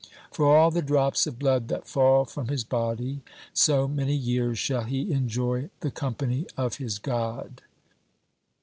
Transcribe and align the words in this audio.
For 0.31 0.47
all 0.57 0.71
the 0.71 0.81
drops 0.81 1.27
of 1.27 1.37
blood 1.37 1.67
that 1.67 1.87
fall 1.87 2.25
from 2.25 2.47
his 2.47 2.63
body, 2.63 3.21
so 3.53 3.87
many 3.87 4.15
years 4.15 4.57
shall 4.57 4.85
he 4.85 5.11
enjoy 5.11 5.69
the 5.81 5.91
company 5.91 6.47
of 6.57 6.77
his 6.77 6.97
God.' 6.97 7.61